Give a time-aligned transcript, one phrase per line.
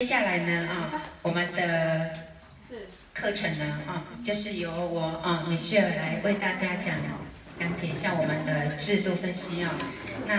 [0.00, 2.10] 接下来呢，啊，我们的
[3.12, 6.96] 课程呢，啊，就是由我啊米歇尔来为大家讲
[7.58, 9.74] 讲解一下我们的制度分析啊。
[10.24, 10.34] 那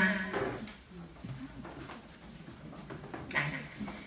[3.34, 3.52] 来，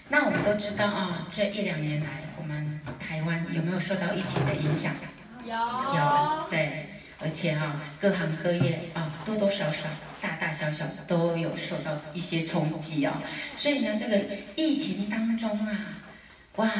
[0.08, 4.94] 那我们都知道啊，这一两年来，我们台湾有没有受到疫情的影响？
[5.44, 5.52] 有。
[5.52, 6.86] 有，对，
[7.20, 9.80] 而且啊，各行各业啊，多多少少。
[10.22, 13.20] 大大小小都有受到一些冲击啊，
[13.56, 14.20] 所以呢，这个
[14.54, 16.00] 疫情当中啊，
[16.56, 16.72] 哇，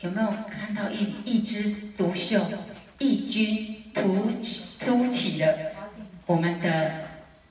[0.00, 2.50] 有没有看到一一枝独秀、
[2.98, 4.32] 异军突
[4.80, 5.72] 突起的
[6.24, 7.06] 我们的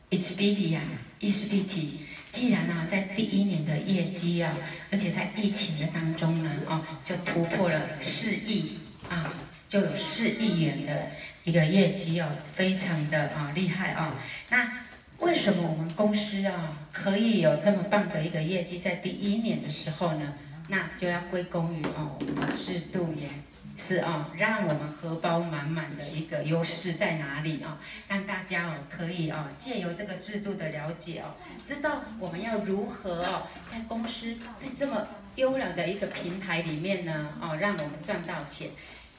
[0.09, 0.84] Expedia 啊
[1.21, 1.89] ，Expedia，
[2.31, 4.51] 既然啊，在第一年的业绩啊，
[4.91, 9.31] 而且在疫情的当中呢，哦，就突破了四亿啊，
[9.70, 11.07] 就有四亿元的
[11.43, 14.15] 一个业绩哦，非常的啊厉害啊，
[14.49, 14.84] 那。
[15.19, 20.33] 为什么我们公司啊可以有这么棒的一个业绩，在第一年的时候呢？
[20.67, 23.29] 那就要归功于哦，我们的制度也
[23.77, 27.77] 是啊，让我们荷包满满的一个优势在哪里啊？
[28.07, 38.70] 让大家哦可以哦借由这个制度的了解哦，知道我们要如何哦在公司在这么优良的一个平台里面呢哦，让我们赚到钱。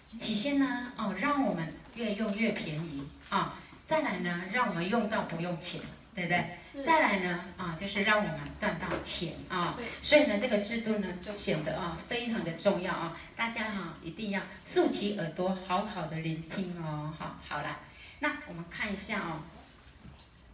[0.05, 3.59] 起先呢哦，让我们越用越便宜啊。
[3.87, 5.81] 再来呢，让我们用到不用钱，
[6.13, 6.85] 对不对？
[6.85, 9.75] 再来呢，啊，就是让我们赚到钱啊。
[9.77, 13.17] 对所以呢，这个制度呢，就显得啊非常的重要啊。
[13.37, 17.15] 大家哈、啊、一定要竖起耳朵，好好的聆听哦。
[17.17, 17.79] 好，好了，
[18.19, 19.41] 那我们看一下哦。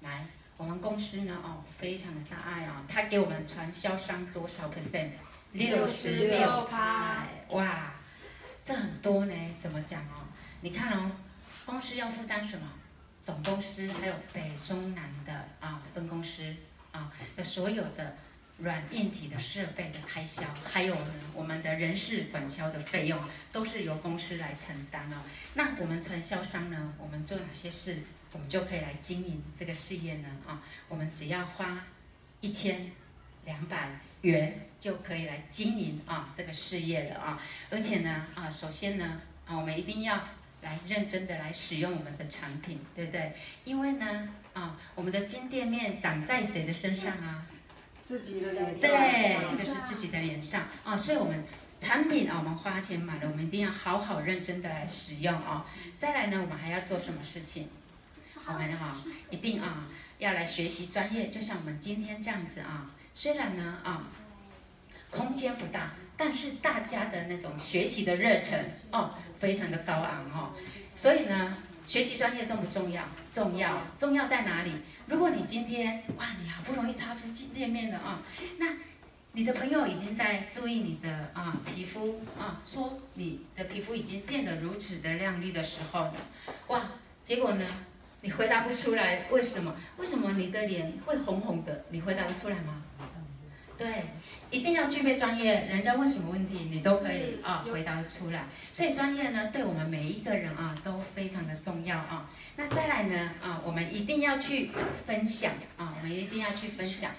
[0.03, 0.25] 来，
[0.59, 5.11] 我们公司呢，哦，非常的大爱啊，他给我们传销商多少 percent？
[5.53, 7.25] 六十六趴。
[7.49, 7.95] 哇，
[8.65, 9.35] 这很多呢。
[9.59, 10.29] 怎么讲哦？
[10.61, 11.11] 你看哦，
[11.65, 12.67] 公司要负担什么？
[13.25, 16.43] 总公司还有北中南的啊分公司
[16.91, 18.17] 啊的所有的
[18.59, 23.21] 软硬体的设备的开销，还有呢我们的人事管销的费用，
[23.53, 25.23] 都是由公司来承担哦。
[25.55, 30.29] 那我们传销商呢，我们做哪些事，我们就可以来经营这个事业呢？
[30.47, 31.85] 啊，我们只要花
[32.41, 32.91] 一千
[33.45, 37.41] 两百元就可以来经营啊这个事业了啊。
[37.71, 40.21] 而且呢啊，首先呢啊，我们一定要。
[40.63, 43.33] 来认真的来使用我们的产品，对不对？
[43.65, 47.45] 因为呢，啊，我们的金店面长在谁的身上啊？
[48.01, 48.81] 自己的脸上。
[48.81, 50.97] 对，就是自己的脸上啊。
[50.97, 51.45] 所以，我们
[51.81, 55.67] 产品啊，我们花钱买了，我们一定要好好认真的来使用啊。
[55.99, 57.69] 再来呢，我们还要做什么事情？
[58.47, 58.97] 我们哈，
[59.31, 59.87] 一定啊，
[60.19, 62.91] 要来学习专业，就像我们今天这样子啊。
[63.15, 64.05] 虽然呢，啊，
[65.11, 65.93] 空间不大。
[66.15, 70.55] 但是大家的那种学习的热忱哦，非常的高昂哦，
[70.95, 73.03] 所以呢，学习专业重不重要？
[73.33, 74.71] 重要，重要在哪里？
[75.09, 78.23] 如果你今天哇，你好不容易擦出金店面了啊，
[78.59, 78.77] 那
[79.33, 86.15] 你的朋友已经在注意你的啊皮肤啊，说你的皮肤已经变得如此的亮丽的时候呢，
[86.69, 86.93] 哇，
[87.25, 87.67] 结果呢，
[88.21, 89.75] 你回答不出来，为什么？
[89.99, 91.85] 为什么你的脸会红红的？
[91.91, 92.81] 你回答得出来吗？
[93.83, 94.05] 对，
[94.53, 98.45] 一定要具备专业，人家问什么问题，你都可以啊回答出来。
[98.73, 102.31] 所以专业呢，对我们每一个人啊都非常的重要啊。
[102.55, 104.71] 那再来呢啊，我们一定要去
[105.05, 107.11] 分享啊，我们一定要去分享。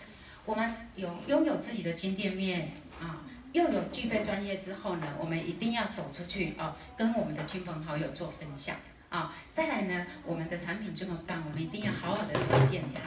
[0.46, 3.20] 我们有拥有自己的金店面啊，
[3.52, 8.78] 又有具备专业之后呢，我们一定要走出去啊，跟我们的亲朋好友做分享
[9.10, 9.36] 啊。
[9.54, 13.02] 再来呢，我们的产品这么棒，我们一定要好好的推荐它。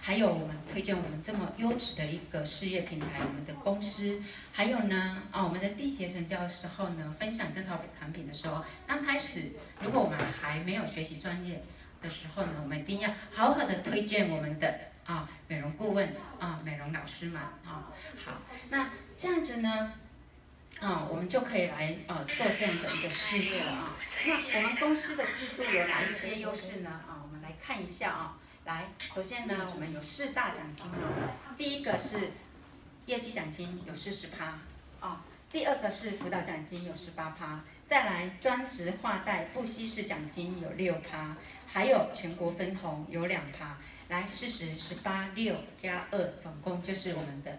[0.00, 4.22] 还有我们推荐我们这么优质的一个事业平台，我们的公司，
[4.52, 11.62] 还有呢，啊，我们的缔结成交的时候呢，分享这套产品的时候，刚开始如果我们还没有学习专业
[12.00, 16.08] 的时候呢，我们一定要好好的推荐我们的啊美容顾问
[16.40, 17.92] 啊美容老师们啊，
[18.24, 19.92] 好，那这样子呢，
[20.80, 23.96] 啊，我们就可以来啊做这样的一个事业了啊。
[24.26, 26.88] 那我们公司的制度有哪一些优势呢？
[27.06, 28.38] 啊，我们来看一下啊。
[28.68, 31.30] 来，首先呢，我们有四大奖金哦。
[31.56, 32.32] 第一个是
[33.06, 34.58] 业绩奖金有四十趴，
[35.00, 35.16] 哦。
[35.50, 41.34] 第二个是辅导奖金有十八趴，再来专职划带不稀释奖金有六趴，
[41.66, 43.78] 还有全国分红有两趴。
[44.08, 47.50] 来，四十、十八、六加二，总共就是我们的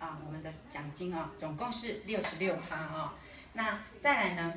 [0.00, 3.14] 啊，我们的奖金啊，总共是六十六趴啊。
[3.52, 4.54] 那再来呢，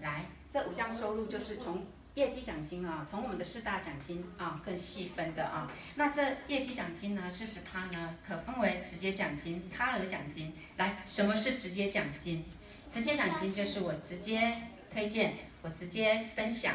[0.00, 1.84] 来这五项收入就是从。
[2.18, 10.52] 业绩奖金啊，从我们的四大奖金啊更细分的啊，那这业绩奖金呢，四十趴呢，可分为直接奖金、差额奖金。
[10.78, 12.44] 来，什么是直接奖金？
[12.90, 14.62] 直接奖金就是我直接
[14.92, 16.74] 推荐，我直接分享，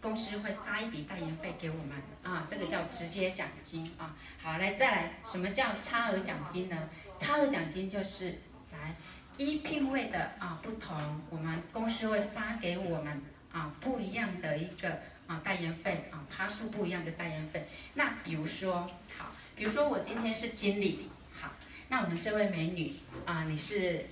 [0.00, 4.16] 公司会发一笔代言费给我们啊，这个叫直接奖金啊。
[4.42, 6.88] 好，来再来，什么叫差额奖金呢？
[7.18, 8.38] 差额奖金就是
[8.72, 8.94] 来
[9.36, 13.22] 一聘位的啊不同，我们公司会发给我们
[13.52, 17.68] 啊不一样的一个啊代言费啊趴数不一样的代言费。
[17.94, 18.86] 那比如说
[19.18, 21.10] 好，比如说我今天是经理，
[21.40, 21.50] 好，
[21.88, 22.92] 那我们这位美女
[23.26, 24.06] 啊你是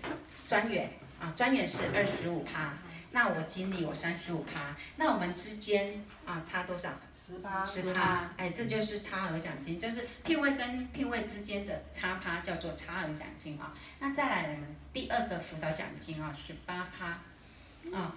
[0.46, 0.90] 专员
[1.20, 2.74] 啊，专员是二十五趴。
[3.10, 6.90] 那我经理我三十五趴，那我们之间啊差多少？
[7.14, 7.64] 十趴。
[7.64, 13.72] 十趴，哎，这就是差额奖金，就是聘位跟聘位之间的差趴叫做差额奖金啊。
[13.98, 18.14] 那再来我们第二个辅导奖金啊，十八趴，啊，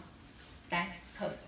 [0.70, 1.00] 来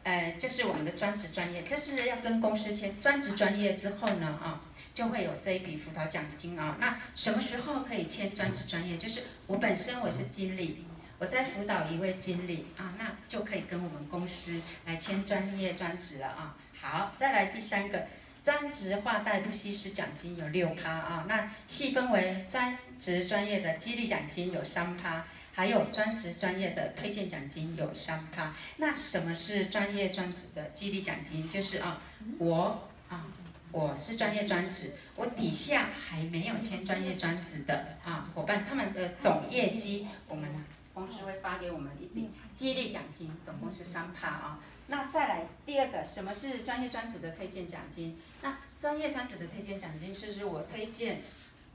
[0.04, 4.62] 呃，就是我们的专职专业，这是要跟公司签专职专业之后呢啊，
[4.94, 6.78] 就会有这一笔辅导奖金啊。
[6.80, 8.98] 那什么时候可以签专职专业？
[8.98, 10.86] 就是我本身我是经理。
[11.20, 16.58] 我在辅导一位经理啊，那就可以跟我们公司来签专业专职了啊。
[16.81, 18.08] 好，再来第三个，
[18.44, 21.25] 专职画带不稀释奖金有六趴啊。
[21.30, 28.53] 那细分为专职专业的激励奖金有三趴，还有专职专业的推荐奖金有三趴。
[28.77, 31.50] 那什么是专业专职的激励奖金？
[31.50, 32.01] 就是啊，
[32.39, 33.25] 我啊，
[33.71, 40.50] 我是专业专职，我底下还没有签专业专职的啊伙伴，他们的总业绩我们。
[40.94, 44.59] 公司会发给我们一笔激励奖金，总共是三趴啊。
[44.85, 48.15] 那再来第二个，什么是专业专职的推荐奖金？
[48.44, 51.19] 那专业专职的推荐奖金是是我推荐，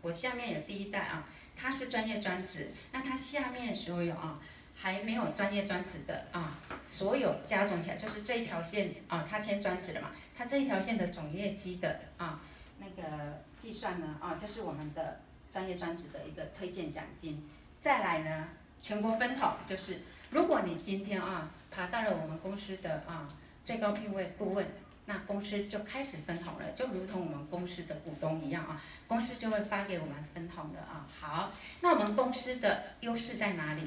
[0.03, 1.27] 我下面有第一代啊，
[1.61, 4.39] 他是专业专职，那他下面所有啊
[4.75, 6.57] 还没有专业专职的啊，
[6.87, 12.41] 所有加总起来就是这一条线啊，他签专职了嘛，他这一条线的总业绩的啊
[12.79, 15.21] 那个计算呢啊，就是我们的
[15.51, 17.45] 专业专职的一个推荐奖金。
[17.81, 18.49] 再来呢？
[18.81, 19.99] 全国分红就是，
[20.31, 23.29] 如果你今天啊爬到了我们公司的啊
[23.65, 24.65] 最高聘位顾问，
[25.09, 31.09] 那公司就开始分红了，就如同我们公司的股东一样啊，公司就会发给我们分红的啊。
[31.19, 31.51] 好，
[31.81, 33.85] 那我们公司的优势在哪里？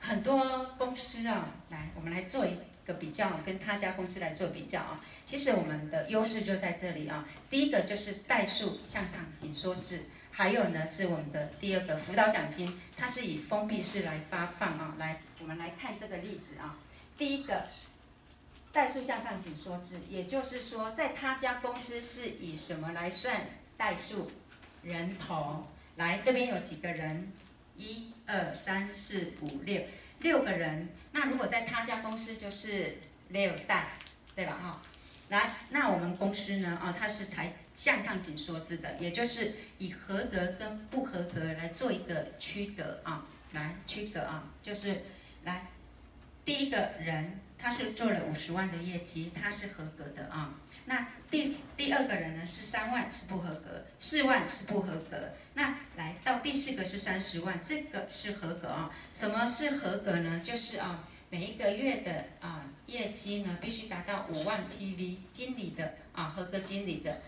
[0.00, 5.00] 很多公司啊，来我们来做一个比较，跟他家公司来做比较啊。
[5.24, 10.02] 其实我们的优势就在这里啊，第一个就是代数向上紧缩制。
[10.30, 14.94] 还有呢，是我们的第二个辅导奖金，它是以封闭式来发放啊。
[14.98, 16.76] 来，我们来看这个例子啊。
[17.16, 17.64] 第一个，
[18.72, 23.40] 代数向上紧缩制，也就是说，在他家公司是以什么来算
[23.76, 24.30] 代数？
[24.82, 25.66] 人头。
[25.96, 27.32] 来，这边有几个人？
[27.76, 29.82] 一二三四五六，
[30.20, 30.88] 六个人。
[31.12, 33.88] 那如果在他家公司就是六代，
[34.34, 34.52] 对吧？
[34.52, 34.82] 哈。
[35.30, 36.78] 来，那我们公司呢？
[36.82, 45.04] 啊，它是才向上紧缩制的，也就是以合格跟不合格来做一个区隔啊，来区隔啊，就是
[45.44, 45.66] 来
[46.44, 50.54] 第一个人他是做了五十万的业绩，他是合格的啊。
[50.86, 55.34] 那第第二个人呢是三万是不合格，四万是不合格。
[55.54, 58.90] 那来到第四个是三十万，这个是合格啊。
[59.12, 60.40] 什么是合格呢？
[60.44, 61.04] 就是啊。
[61.32, 67.20] 每一个月的啊业绩呢，必须达到五万 PV，经理的啊合格经理的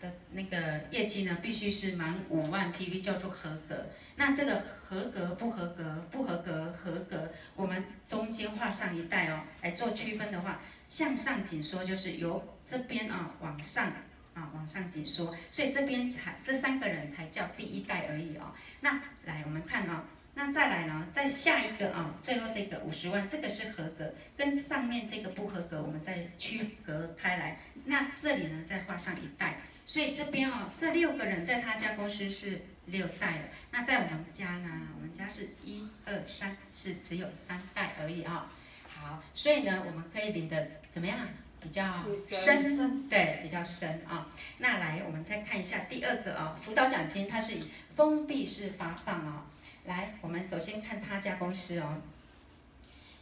[0.00, 3.84] 的那个业绩呢，必须是满五万 PV，叫做合格。
[4.16, 13.86] 那这个合格不合格，不合格合格，我们中间画上一带哦，来做区分的话，向上紧缩就是由这边啊往上
[14.34, 18.52] 啊往上紧缩，所以这边才这三个人才叫第一代而已哦。
[18.80, 20.04] 那来我们看啊。
[20.36, 21.06] 那再来呢？
[21.12, 27.56] 再下一个啊，最后这个五十万，这个是合格，跟上面这个不合格，我们再区隔开来。
[27.84, 29.60] 那这里呢，再画上一代。
[29.86, 33.42] 所以这边哦，这六个人在他家公司是六代了。
[33.70, 38.50] 那在我们家呢，我们家是一二三，是只有三代而已啊。
[38.88, 41.18] 好，所以呢，我们可以领的怎么样？
[41.60, 44.26] 比较深，对，比较深啊。
[44.58, 49.46] 那来，我们再看一下第二个啊，辅导奖金，它是以封闭式发放啊。
[49.86, 52.02] 来，我们首先看他家公司哦。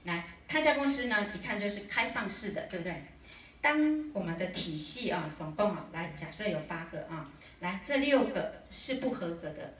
[0.02, 3.02] 来，他家公司呢，一看就是开放式的，对不对？
[3.61, 7.31] 当我们的体系啊，总共啊，来假设有八个啊，
[7.62, 9.75] 来这六个是不合格的，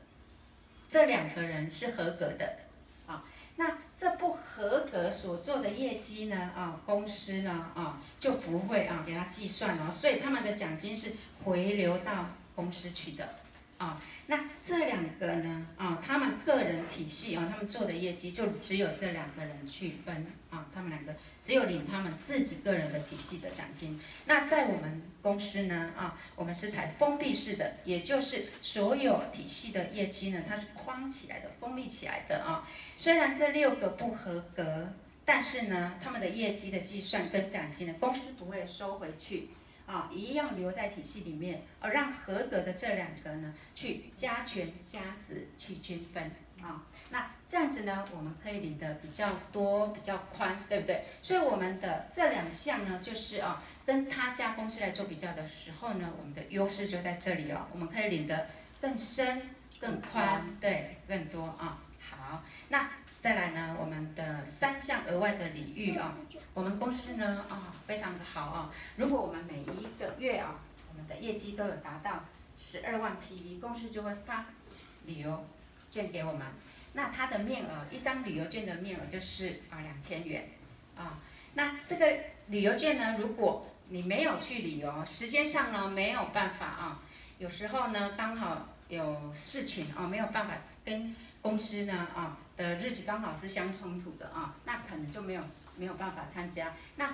[0.89, 2.59] 这两个人是合格的，
[3.09, 3.25] 啊，
[3.57, 11.13] 那这不合格所做的业绩呢，啊，公司呢，啊，就不会啊给他计算哦，所以他们的奖金是
[11.43, 13.29] 回流到公司去的。
[13.83, 15.67] 啊，那这两个呢？
[15.77, 21.13] 啊，他们个人体系啊，他们做的业绩就只有这两个人去分啊，他们两个
[21.43, 24.01] 只有领他们自己个人的体系的奖金。
[24.27, 25.91] 那在我们公司呢？
[25.97, 32.65] 啊，我们是采封闭式的，也就是所有体系的业绩呢，它是框起来的，封闭起来的啊。
[32.97, 34.93] 虽然这六个不合格，
[35.25, 39.49] 但是呢，他们的业绩的计算跟奖金呢，公司不会收回去。
[39.93, 46.31] 啊，一样留在体系里面，而让合格的这两个呢，去加权加值去均分
[46.63, 46.83] 啊。
[47.11, 51.05] 那这样子呢，我们可以领的比较多，比较宽，对不对？
[51.21, 58.49] 所以我们的这两项呢，就是啊，跟他家公司来做比较的时候呢，我们的优势就在这里了，我们可以领得
[58.81, 59.43] 更深、
[59.79, 61.79] 更宽，对，更多啊。
[62.01, 62.89] 好，那。
[63.23, 66.17] 再来呢，我们的三项额外的礼遇啊，
[66.55, 68.75] 我们公司呢啊非常的好啊。
[68.97, 70.57] 如果我们每一个月啊，
[70.91, 72.25] 我们的业绩都有达到
[72.59, 74.47] 十二万 PV，公司就会发
[75.07, 75.47] 旅游
[75.89, 76.49] 券给我们。
[76.95, 80.49] 那它的面额，一张旅游券的面额就是啊两千元
[80.97, 81.21] 啊。
[81.55, 87.01] 那这个旅游券呢，如果你没有去旅游，时间上呢没有办法啊，
[87.39, 92.37] 有时候呢刚好有事情啊，没有办法跟公司呢啊。
[92.63, 95.43] 的日子刚好是相冲突的啊，那可能就没有
[95.77, 96.73] 没有办法参加。
[96.97, 97.13] 那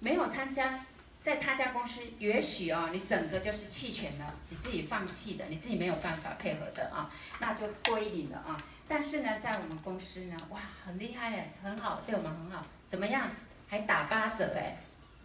[0.00, 0.80] 没有参加，
[1.20, 7.10] 在他家公司，也许哦，你整个就是弃权了，你自己放弃的，你自己没有办法配合的啊，
[7.40, 8.56] 那就归零了啊。
[8.88, 13.28] 但是呢，在我们公司呢，哇，很厉害哎，很好，对我们很好，怎么样？
[13.68, 14.78] 还打八折哎，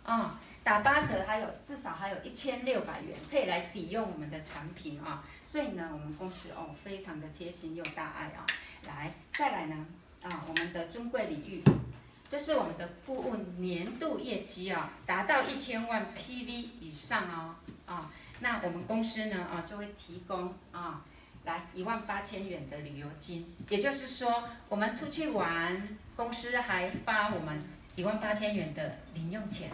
[0.04, 5.24] 啊，打八折还有至少还有一千六百元可以来抵用我们的产品啊。
[5.46, 8.46] 所以呢，我们公司哦，非常的贴心又大爱啊。
[8.88, 9.86] 来，再来呢，
[10.24, 11.64] 啊，我们的尊贵礼遇，
[12.30, 21.06] 就是我们的顾问年度业绩啊，达到一千万 PV 以上哦，啊，那我们公司呢，啊，就会提供啊，
[21.46, 27.62] 来一万八千元的旅游金，也就是说，我们出去玩，公司还发我们
[27.96, 29.70] 一万八千元的零用钱，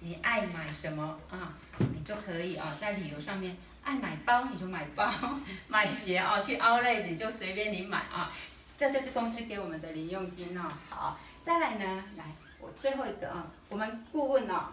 [0.00, 3.56] 你爱买什么啊，你就可以啊，在旅游上面。
[3.82, 5.12] 爱买包你就买包，
[5.68, 8.32] 买鞋哦，去 Outlet 你就随便你买啊，
[8.78, 10.68] 这就是公司给我们的零用金哦。
[10.88, 12.24] 好，再来呢，来
[12.60, 14.68] 我最后一个啊，我们顾问哦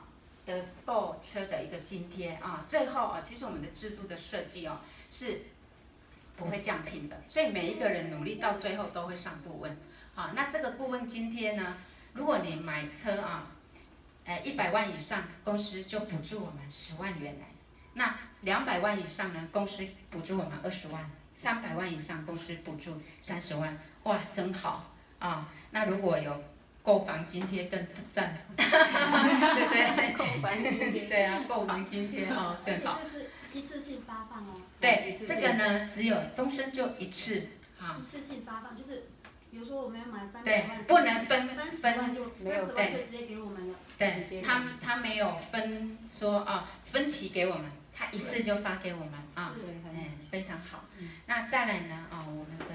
[0.46, 4.80] 的购车的一个津贴啊，最后啊，其实我们的制度的设计哦
[5.12, 5.42] 是
[6.38, 9.76] 不会降聘的，所以每一个人努力到最后都会上顾问。
[10.14, 11.78] 好，那这个顾问津贴呢，
[12.14, 13.48] 如果你买车啊，
[14.26, 17.48] 呃一百万以上，公司就补助我们十万元来。
[17.94, 19.48] 那两百万以上呢？
[19.52, 21.02] 公司补助我们二十万；
[21.36, 23.78] 三百万以上，公司补助三十万。
[24.04, 25.50] 哇，真好啊！
[25.72, 26.42] 那如果有
[26.82, 30.14] 购房津贴更赞， 对不对？
[30.14, 33.00] 购房津贴，对啊，购房津贴哦 更好。
[33.04, 34.62] 这是一次性发放哦。
[34.80, 37.98] 对，这个呢只有终身就一次啊。
[38.00, 39.04] 一次性发放就是，
[39.52, 43.76] 比如说我们要买三百万，不能分三十万就没有，对，就直接给我们了。
[43.98, 47.66] 对，他他没有分说啊，分期给我们。
[48.00, 49.54] 他一次就发给我们啊，
[49.94, 50.86] 嗯，非常好。
[51.26, 52.66] 那再来呢啊，我们的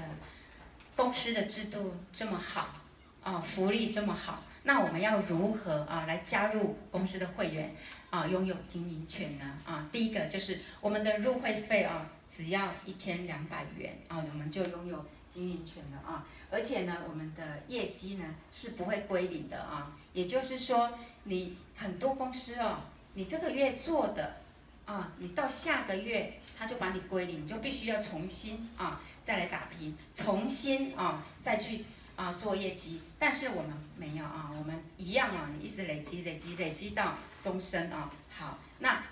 [0.95, 2.75] 公司的制度这么好，
[3.23, 7.75] 啊，福利这么好，那我们要如何啊来加入公司的会员
[8.11, 9.57] 啊，拥有经营权呢？
[9.65, 16.27] 啊，第一个就是我们的入会费啊，只要一千两百元啊，我们就拥有经营权了啊。
[16.51, 20.91] 而且呢，我们的业绩呢是不会归零的啊，也就是说，
[21.23, 22.77] 你很多公司哦，
[23.15, 24.44] 你这个月做的。
[24.85, 33.01] 啊，你到下个月他就把你归零，你就必须要重新啊再来打拼，重新啊再去啊做业绩。
[33.17, 38.11] 但是我们没有啊，我们一样啊，你一直累积累积累积到终身啊。
[38.29, 39.03] 好，那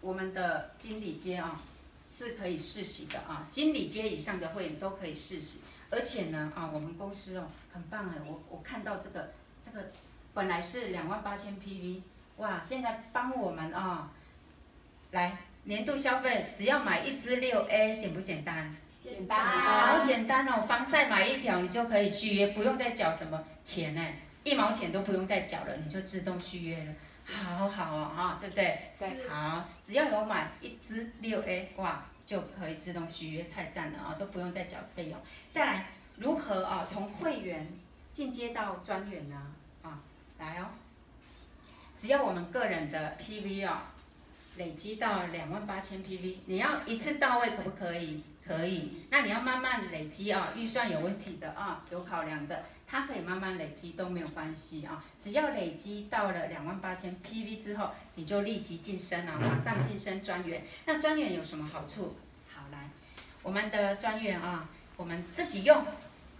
[0.00, 1.60] 我们的经理阶啊
[2.08, 5.60] 是可以世袭的啊，经理阶以上的会员都可以世袭。
[5.90, 9.32] 而且呢啊，我们公司哦很棒哎，我我看到这个
[9.64, 9.90] 这个
[10.32, 12.02] 本来是两万八千 PV，
[12.36, 14.12] 哇，现在帮我们啊。
[15.10, 15.32] 来，
[15.64, 18.70] 年度消费只要买一支六 A，简不简单？
[19.00, 20.66] 简单，好简单哦！
[20.68, 24.04] 防晒买一条，你就可以续约，不用再缴什么钱呢，
[24.44, 26.92] 一毛钱都不用再缴了，你就自动续约了，
[27.24, 28.78] 好好哦，哈，对不对？
[28.98, 35.18] 对，好，只要有买一支六 A，哇，就可以自动续约，太赞了啊，都不用再缴费用。
[35.50, 35.86] 再来，
[36.16, 37.66] 如何啊，从会员
[38.12, 39.54] 进阶到专员呢？
[39.82, 40.00] 啊，
[40.38, 40.66] 来哦，
[41.98, 43.94] 只要我们个人的 PV 啊。
[44.58, 48.22] 累积到两万八千 PV，你要一次到位可不可以？
[48.44, 49.04] 可以。
[49.10, 55.04] 那你要慢慢累积啊，预算有问题的啊，有考量的，它可以慢慢累积都没有关系啊。
[55.22, 60.64] 只要累积到了两万八千 PV 之后，你就立即晋升啊，马上晋升专员。
[60.86, 62.16] 那专员有什么好处？
[62.52, 62.88] 好，来，
[63.42, 65.84] 我们的专员啊，我们自己用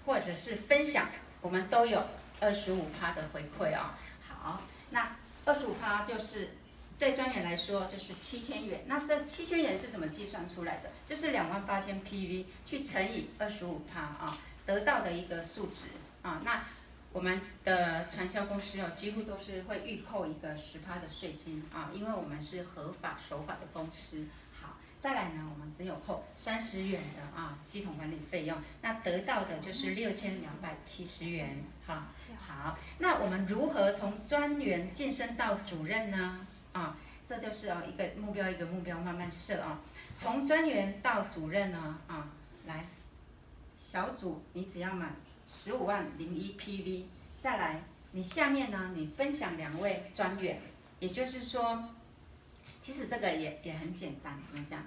[0.06, 1.06] 或者是分享，
[1.40, 2.02] 我们都有
[2.40, 3.96] 二十五趴的回馈啊。
[4.26, 6.50] 好，那二十五趴就是。
[6.98, 10.90] 对专员来说就是七千元，那这七千元是怎么计算出来的？
[11.06, 15.86] 就是两万八千 PV 去乘以二十五趴啊，得到的一个数值
[16.22, 16.42] 啊。
[16.44, 16.64] 那
[17.12, 24.26] 我们的传销公司哦，几乎都是会预扣一个十趴的税金啊，因为我们是合法守法的公司。
[24.60, 31.62] 好，再来呢，我们只有扣三十元的啊系统管理费用，那得到的就是六千两百七十元。
[31.86, 32.08] 好，
[32.44, 36.46] 好，那我们如何从专员晋升到主任呢？
[36.78, 39.80] 啊，这就是哦一个目标一个目标慢慢设啊，
[40.16, 42.28] 从专员到主任呢啊，
[42.66, 42.86] 来，
[43.78, 45.14] 小组你只要满。
[45.50, 47.04] 十五万零一 PV，
[47.40, 47.82] 再来，
[48.12, 48.92] 你下面呢？
[48.94, 50.60] 你分享两位专员，
[51.00, 51.88] 也就是说，
[52.82, 54.84] 其实这个也也很简单，怎么讲？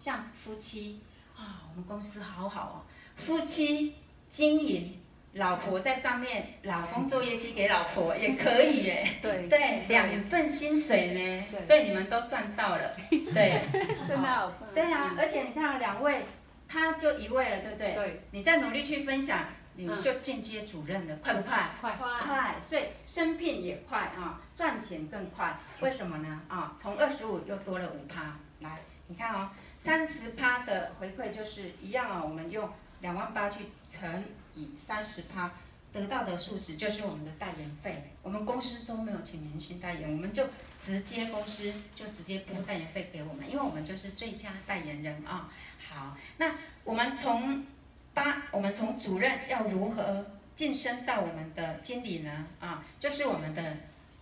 [0.00, 0.98] 像夫妻
[1.36, 2.76] 啊，我们公司好好哦，
[3.16, 3.94] 夫妻
[4.28, 4.99] 经营，
[5.34, 9.08] 老婆在上面，老公做业绩给老婆也可以耶。
[9.22, 12.92] 对 对，两份薪水呢，所以你们都赚到了。
[13.10, 13.60] 对，
[14.08, 14.52] 真的好。
[14.74, 16.22] 对啊，而且你看两位，
[16.68, 17.94] 他就一位了，对不对？
[17.94, 18.20] 对。
[18.32, 19.38] 你再努力去分享。
[19.76, 21.70] 你们就进阶主任了，快不快？
[21.80, 25.56] 快快，所以升聘也快啊，赚钱更快。
[25.78, 26.42] 为什么呢？
[26.48, 28.36] 啊，从二十五又多了五趴。
[28.58, 32.20] 来，你看哦，三十趴的回馈就是一样啊。
[32.22, 32.68] 我们用
[33.00, 34.22] 两万八去乘
[34.54, 35.52] 以三十趴，
[35.92, 38.10] 得到的数值就是我们的代言费。
[38.22, 40.44] 我们公司都没有请明星代言，我们就
[40.80, 45.50] 直接公司就直接拨代言费给我们，因为我们就是最佳代言人啊。
[45.88, 46.54] 好，那
[46.84, 47.64] 我们从。
[48.12, 50.26] 八，我们从主任要如何
[50.56, 52.44] 晋升到我们的经理呢？
[52.58, 53.76] 啊，就是我们的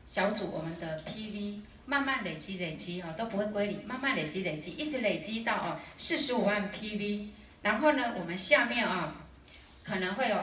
[0.07, 7.29] 小组，我们的 PV 慢慢累积累积啊，都不会归零，慢慢累积累积，一直累积到啊四十五万 PV。
[7.63, 9.17] 然后呢，我们下面啊
[9.89, 10.37] 可能会有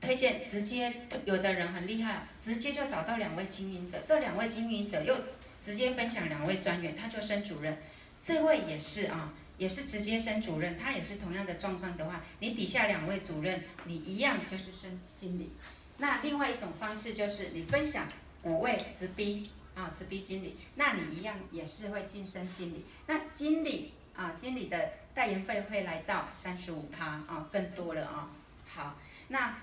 [0.00, 5.16] 推荐，直接有的人很厉害，直接就找到两位经营者，这两位经营者又
[5.60, 7.76] 直接分享两位专员，他就升主任。
[8.22, 9.34] 这位也是啊。
[9.56, 15.52] 也是直接升主任，他也是同样的状况的话，你底下两位主任，你一样就是升经理。
[15.98, 18.08] 那另外一种方式就是你分享
[18.42, 22.84] 五位直逼啊，直逼经理，那你一样也是会晋升经理。
[23.06, 28.30] 那经理啊，经理的代言费会来到三十五趴啊，更多了啊。
[28.74, 28.94] 好，
[29.28, 29.56] 那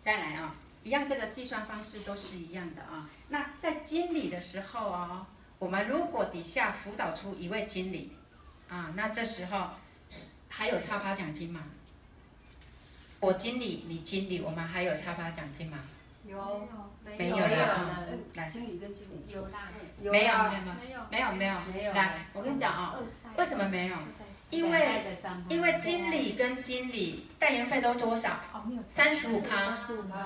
[0.00, 3.08] 再来啊，一样这个计算方式都是一样的啊。
[3.28, 5.26] 那在经理的时候哦，
[5.58, 8.12] 我们如果底下辅导出一位经理。
[8.70, 9.70] 啊，那这时候
[10.48, 11.60] 还有差趴奖金吗？
[13.18, 15.80] 我经理，你经理，我们还有差趴奖金吗？
[16.24, 16.68] 有，
[17.18, 18.06] 没有了。
[18.34, 19.68] 来，经理跟经理有啦。
[20.00, 21.92] 没有，没有，没有，没有，没有。
[21.92, 22.94] 来，我跟你讲啊，
[23.36, 23.96] 为什么没有？
[24.50, 25.02] 因为
[25.48, 28.40] 因为经理跟经理代言费都多少？
[28.88, 29.76] 三十五趴。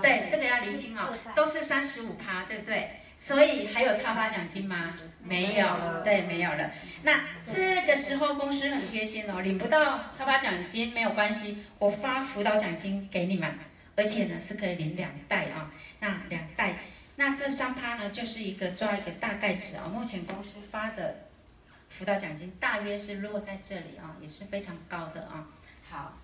[0.01, 2.91] 对，这个要厘清哦，都是三十五趴，对不对？
[3.17, 4.95] 所以还有超发奖金吗？
[5.23, 6.71] 没有，对，没有了。
[7.03, 13.51] 那这个时候公司很贴心哦，领不到超发奖金没有关系，我发辅导奖金给你们，
[13.97, 15.71] 而且呢是可以领两袋啊。
[16.01, 16.75] 那两袋，
[17.17, 19.87] 那这三趴呢就是一个抓一个大概值啊。
[19.87, 21.29] 目前公司发的
[21.99, 25.47] 辅导奖金大约是落在这里啊，也是非常高的啊。
[25.89, 26.19] 好，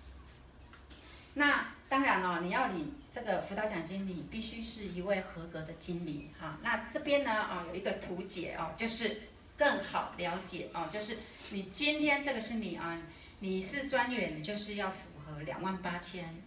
[1.33, 2.93] 那当然了，你要领。
[3.13, 6.57] 这个辅导奖金，你必须是一位合格的经理哈。
[6.63, 9.23] 那这边呢啊，有一个图解啊，就是
[9.57, 11.17] 更好了解啊，就是
[11.49, 12.97] 你今天这个是你啊，
[13.39, 16.41] 你是专员，就是要符合两万八千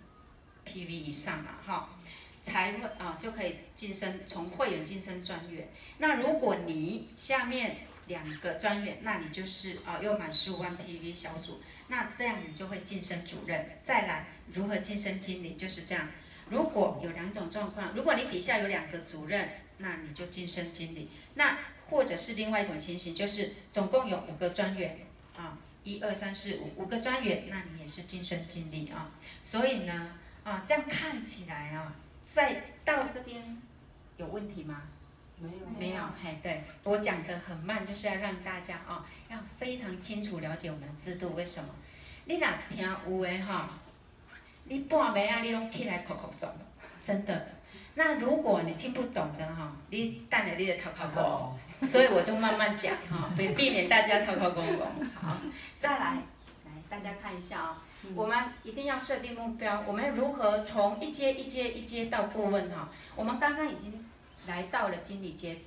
[0.67, 1.91] PV 以上嘛哈，
[2.43, 5.69] 才会啊就可以晋升，从会员晋升专员。
[5.99, 13.79] 那如果你下面两个专员，那你就是啊又满十五万 PV 小组，那这样你就会晋升主任。
[13.83, 16.09] 再来如何晋升经理，就是这样。
[16.51, 21.09] 如果有两种状况，如果你底下有两个主任，那你就晋升经理。
[21.35, 24.99] 那或者是另外一种情形，就是总共有五个专员
[25.37, 29.11] 啊，一二三四五五个专员，那你也是晋升经理啊。
[29.43, 30.13] 所以呢，
[30.45, 33.63] 啊，这样看起来啊，再到这边
[34.19, 34.83] 有问题吗？
[35.39, 41.35] 没有，没有，嘿，对，我讲得很慢，就是要让大家哦，要非常清楚了解我们的制度。
[41.35, 41.71] 为什么？
[42.27, 43.71] 你若听有诶哈。
[44.67, 46.49] 你半暝啊，你拢起来哭哭做，
[47.05, 47.49] 真的。
[47.97, 54.89] 那如果你听不懂的哈，你等下你就偷偷讲， 所以我就慢慢讲哈，避避免大家偷偷讲讲。
[55.15, 55.37] 好，
[55.79, 56.15] 再来，
[56.65, 57.83] 来大家看一下啊，
[58.15, 62.89] 我们一定要设定目标，我们如何从一阶一阶一阶到顾问哈？
[63.15, 64.03] 我们刚刚已经
[64.47, 65.59] 来到了经理阶，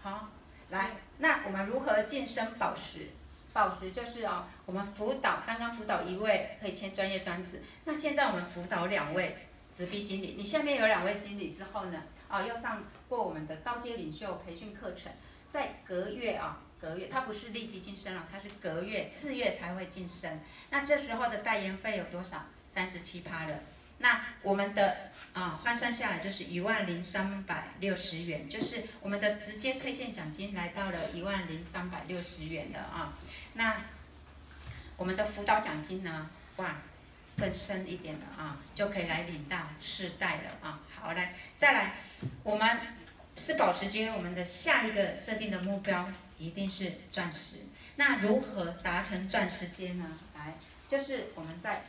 [0.00, 0.28] 好，
[0.70, 3.08] 来，那我们如何晋升宝石？
[3.52, 9.36] 宝石就是哦，我们辅导刚刚辅导一位可以签专业专职，那现在我们辅导两位
[9.76, 15.10] 直逼经理，你下面有两位经理之后呢，哦，要上过我们的高阶领袖培训课程，
[15.50, 20.40] 在隔月啊，隔月，它不是立即晋升了，它是隔月次月才会晋升，
[20.70, 22.44] 那这时候的代言费有多少？
[22.72, 23.54] 三十七趴了。
[24.02, 33.12] 那我们的啊换算下来就是一万零三百六十元，就是我们的直接推荐奖金来到了一万零三百六十元了啊。
[33.52, 33.76] 那
[34.96, 36.30] 我们的辅导奖金呢？
[36.56, 36.76] 哇，
[37.36, 40.80] 更深一点了啊，就可以来领到四代了啊。
[40.98, 41.92] 好，来再来，
[42.42, 42.78] 我们
[43.36, 47.56] 是宝石阶，我们的下一个设定的目标一定是钻石。
[47.96, 50.06] 那如何达成钻石阶呢？
[50.34, 50.54] 来，
[50.88, 51.84] 就是我们在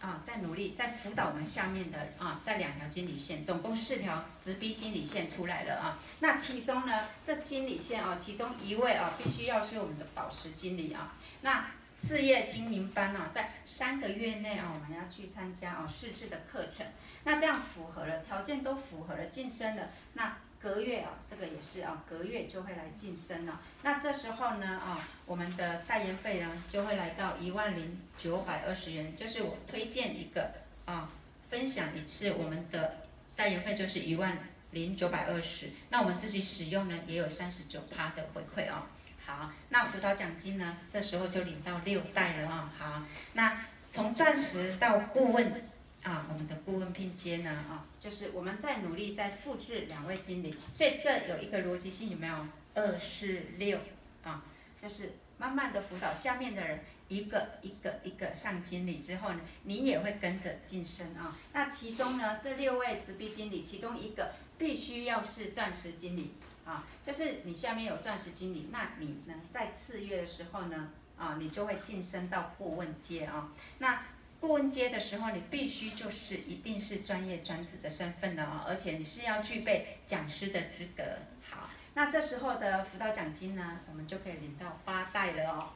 [0.00, 5.98] 啊，在努力，在辅导我们下面的啊，在两条经理线，总共四条直逼经理线出来了啊。
[6.20, 11.14] 那其中呢，这经理线啊，其中一位啊，必须要是我们的宝石经理啊。
[11.40, 16.86] 那事业经营班呢，在三个月内啊，我们要去参加啊试制的课程。
[17.24, 19.88] 那这样符合了条件，都符合了晋升了。
[20.12, 23.60] 那隔月啊，这个也是啊，隔月就会来晋升了。
[23.82, 30.50] 那这时候呢啊，我们的代言费呢就会来到一万零九百二十元，就是我推荐一个
[30.84, 31.08] 啊，
[31.50, 32.96] 分享一次我们的
[33.36, 34.38] 代言费就是一万
[34.72, 35.70] 零九百二十。
[35.90, 38.86] 那我们自己使用呢，也有三十九趴的回馈啊。
[39.24, 40.78] 好，那辅导奖金呢？
[40.88, 42.72] 这时候就领到六代了啊。
[42.78, 43.02] 好，
[43.34, 45.64] 那从钻石到顾问
[46.06, 52.46] 啊，我们的顾问拼接呢啊，就是我们在努力在复制两位经理，所以这有一个逻辑性，有没有？
[52.74, 53.78] 二四六
[54.22, 54.44] 啊，
[54.80, 61.36] 就是慢慢的辅导下面的人一个一个一个上经理之后呢，你也会跟着晋升啊。
[61.54, 66.34] 那其中呢，这六位直逼经理，其中一个必须要是钻石经理。
[66.66, 73.52] 啊，就是你下面有钻石经理，那你呢在次月的时候呢，啊，你就会晋升到顾问阶啊。
[73.78, 74.02] 那
[74.46, 81.02] 顾问阶的时候，你必须就是一定是专业专职的身份了啊，而且你是要具备讲师的资格。
[81.50, 85.70] 好，那这时候的辅导奖金呢，我们就可以领到八代了哦。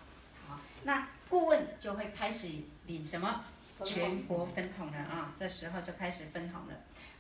[0.47, 2.47] 好，那顾问就会开始
[2.87, 3.45] 领什么？
[3.85, 6.75] 全国分红了啊，这时候就开始分红了。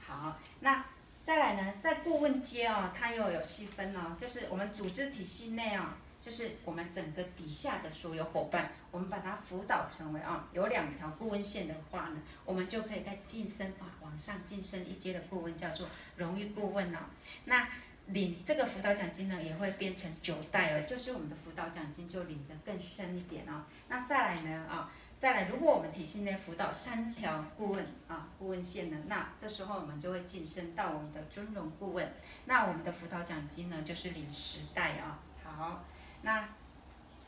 [0.06, 0.84] 好，那。
[1.22, 16.98] 再来呢，在顾问阶哦，它又有细分哦，就是我们组织体系内啊，就是我们整个底下的所有伙伴，我们把它辅导成为啊，有两条顾问线的话呢，我们就可以再晋升啊，往上晋升一阶的顾问叫做荣誉顾问哦。
[17.44, 17.68] 那
[18.06, 23.64] 领这个辅导奖金呢，也会变成九代哦，就是我们的辅导奖金就领得更深一点哦。
[23.88, 24.90] 那再来呢啊。
[25.20, 32.10] 再来，如果我们体系内辅导三条顾问啊，顾问线呢，那这时候我们就会晋升到我们的尊荣顾问，
[32.46, 35.18] 那我们的辅导奖金呢就是领十代啊。
[35.44, 35.84] 好，
[36.22, 36.48] 那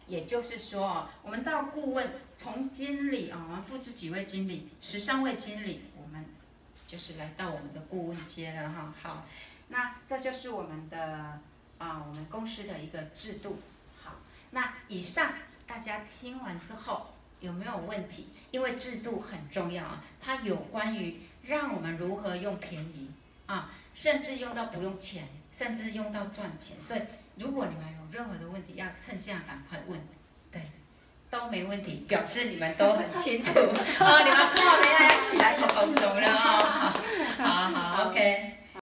[0.07, 6.25] 也就是说，我们到顾问从经理啊，我们复制几位经理，十三位经理，我们
[6.87, 8.95] 就是来到我们的顾问阶了哈。
[9.03, 9.27] 好，
[9.69, 11.41] 那这就是我们的
[11.79, 13.59] 啊，我们公司的一个制度。
[14.03, 14.15] 好，
[14.51, 15.33] 那以上
[15.67, 17.09] 大家听完之后。
[17.43, 18.29] 有没有问题？
[18.53, 23.11] 因为制度很重要啊，它有关于让我们如何用便宜
[23.47, 26.81] 啊，甚至用到不用钱，甚至用到赚钱。
[26.81, 27.01] 所以，
[27.35, 29.98] 如果你们任何的问题要趁现在赶快问，
[30.53, 30.61] 对，
[31.31, 33.59] 都没问题，表示你们都很清楚。
[33.59, 36.92] 哦，你们跟我没在起，来，口好走了哦。
[37.38, 38.62] 好好，OK。